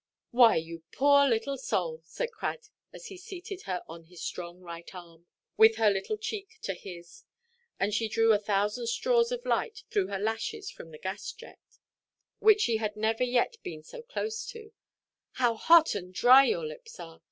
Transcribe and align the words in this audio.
"Why, 0.31 0.55
you 0.55 0.81
poor 0.91 1.29
little 1.29 1.59
soul," 1.59 2.01
said 2.03 2.31
Crad, 2.31 2.69
as 2.91 3.05
he 3.05 3.17
seated 3.17 3.61
her 3.69 3.83
on 3.87 4.05
his 4.05 4.19
strong 4.23 4.59
right 4.59 4.89
arm 4.95 5.27
with 5.57 5.75
her 5.75 5.91
little 5.91 6.17
cheek 6.17 6.57
to 6.63 6.73
his, 6.73 7.23
and 7.79 7.93
she 7.93 8.07
drew 8.09 8.33
a 8.33 8.39
thousand 8.39 8.87
straws 8.87 9.31
of 9.31 9.45
light 9.45 9.83
through 9.91 10.07
her 10.07 10.17
lashes 10.17 10.71
from 10.71 10.89
the 10.89 10.97
gas–jet, 10.97 11.59
which 12.39 12.61
she 12.61 12.77
had 12.77 12.95
never 12.95 13.23
yet 13.23 13.57
been 13.61 13.83
so 13.83 14.01
close 14.01 14.43
to, 14.47 14.71
"how 15.33 15.53
hot 15.53 15.93
and 15.93 16.15
dry 16.15 16.45
your 16.45 16.65
lips 16.65 16.99
are! 16.99 17.19